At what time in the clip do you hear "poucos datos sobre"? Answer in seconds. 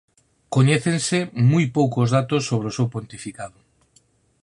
1.77-2.67